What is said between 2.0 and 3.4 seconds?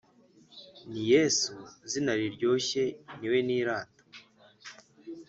riryoshye niwe